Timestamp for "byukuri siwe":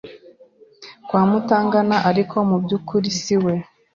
2.63-3.53